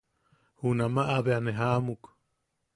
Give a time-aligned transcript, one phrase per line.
[0.59, 2.03] Junamaʼa bea ne jaʼamuk.